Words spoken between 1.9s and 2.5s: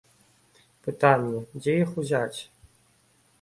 узяць?